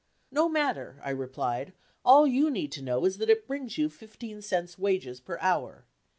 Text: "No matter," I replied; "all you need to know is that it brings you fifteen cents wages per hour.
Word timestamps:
"No 0.31 0.49
matter," 0.49 0.99
I 1.03 1.11
replied; 1.11 1.73
"all 2.03 2.25
you 2.25 2.49
need 2.49 2.71
to 2.71 2.81
know 2.81 3.05
is 3.05 3.19
that 3.19 3.29
it 3.29 3.45
brings 3.45 3.77
you 3.77 3.87
fifteen 3.87 4.41
cents 4.41 4.79
wages 4.79 5.19
per 5.19 5.37
hour. 5.39 5.85